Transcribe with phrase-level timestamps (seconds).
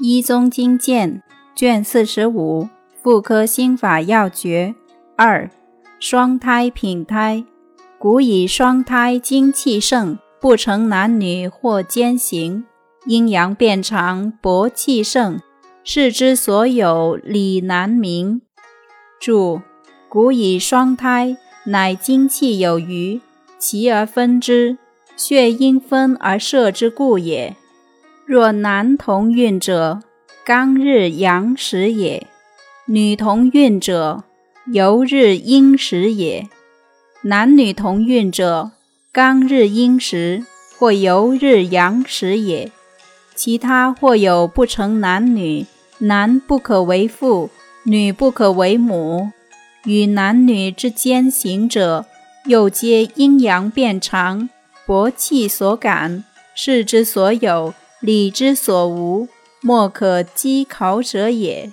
[0.00, 1.24] 一宗经鉴
[1.56, 2.68] 卷四十五
[3.02, 4.76] 妇科心法要诀
[5.16, 5.50] 二
[5.98, 7.44] 双胎品胎，
[7.98, 12.64] 古以双胎精气盛，不成男女或兼行，
[13.06, 15.40] 阴阳变长，薄气盛，
[15.82, 18.40] 是之所有理难明。
[19.18, 19.60] 注：
[20.08, 23.20] 古以双胎，乃精气有余，
[23.58, 24.78] 其而分之，
[25.16, 27.56] 血因分而摄之故也。
[28.28, 30.02] 若男同孕者，
[30.44, 32.26] 刚日阳时也；
[32.84, 34.22] 女同孕者，
[34.66, 36.46] 游日阴时也。
[37.22, 38.72] 男女同孕者，
[39.12, 40.44] 刚日阴时
[40.78, 42.70] 或游日阳时也。
[43.34, 45.64] 其他或有不成男女，
[46.00, 47.48] 男不可为父，
[47.84, 49.30] 女不可为母，
[49.86, 52.04] 与男女之间行者，
[52.44, 54.50] 又皆阴阳变长，
[54.84, 57.72] 薄气所感，是之所有。
[58.00, 59.28] 礼之所无，
[59.60, 61.72] 莫可讥考者也。